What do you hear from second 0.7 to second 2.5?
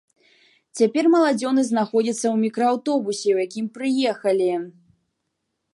Цяпер маладзёны знаходзяцца ў